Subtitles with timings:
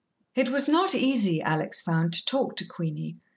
[0.33, 3.21] It was not easy, Alex found, to talk to Queenie.